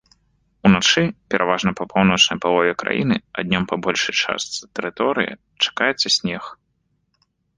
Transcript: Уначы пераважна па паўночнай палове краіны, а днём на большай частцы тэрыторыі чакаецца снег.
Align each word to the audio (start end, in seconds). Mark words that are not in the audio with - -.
Уначы 0.67 1.01
пераважна 1.33 1.71
па 1.81 1.85
паўночнай 1.91 2.39
палове 2.45 2.71
краіны, 2.83 3.15
а 3.37 3.45
днём 3.49 3.63
на 3.71 3.77
большай 3.87 4.13
частцы 4.21 4.61
тэрыторыі 4.79 5.31
чакаецца 5.67 6.07
снег. 6.17 6.43